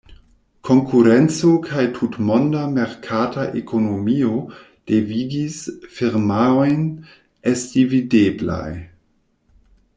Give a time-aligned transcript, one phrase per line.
[0.67, 4.33] Konkurenco kaj tutmonda merkata ekonomio
[4.93, 5.61] devigis
[5.99, 6.83] firmaojn
[7.55, 8.69] esti videblaj.